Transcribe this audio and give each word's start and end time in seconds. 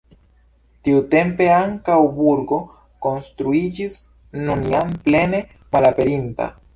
Tiutempe 0.87 1.49
ankaŭ 1.57 1.97
burgo 2.15 2.59
konstruiĝis, 3.07 3.99
nun 4.47 4.65
jam 4.73 4.97
plene 5.05 5.43
malaperinta. 5.77 6.49